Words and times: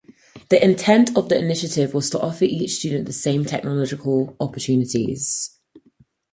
The 0.49 0.59
intent 0.65 1.15
of 1.15 1.29
the 1.29 1.37
initiative 1.37 1.93
was 1.93 2.09
to 2.09 2.19
offer 2.19 2.45
each 2.45 2.77
student 2.77 3.05
the 3.05 3.13
same 3.13 3.45
technological 3.45 4.35
opportunities. 4.39 5.59